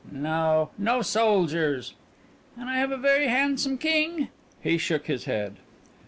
[0.11, 0.71] "No.
[0.79, 1.93] No soldiers."
[2.57, 5.57] "And I have a very handsome king." He shook his head.